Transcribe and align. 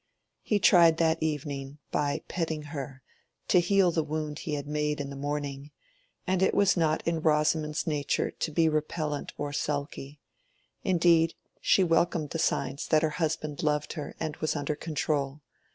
He 0.41 0.57
tried 0.57 0.97
that 0.97 1.21
evening, 1.21 1.77
by 1.91 2.23
petting 2.27 2.63
her, 2.73 3.03
to 3.49 3.59
heal 3.59 3.91
the 3.91 4.01
wound 4.01 4.39
he 4.39 4.55
had 4.55 4.65
made 4.65 4.99
in 4.99 5.11
the 5.11 5.15
morning, 5.15 5.69
and 6.25 6.41
it 6.41 6.55
was 6.55 6.75
not 6.75 7.07
in 7.07 7.19
Rosamond's 7.21 7.85
nature 7.85 8.31
to 8.31 8.51
be 8.51 8.67
repellent 8.67 9.31
or 9.37 9.53
sulky; 9.53 10.19
indeed, 10.83 11.35
she 11.61 11.83
welcomed 11.83 12.31
the 12.31 12.39
signs 12.39 12.87
that 12.87 13.03
her 13.03 13.11
husband 13.21 13.61
loved 13.61 13.93
her 13.93 14.15
and 14.19 14.37
was 14.37 14.55
under 14.55 14.75
control. 14.75 15.41